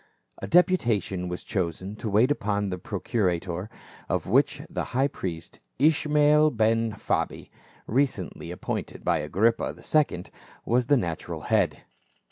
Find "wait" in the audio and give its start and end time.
2.09-2.31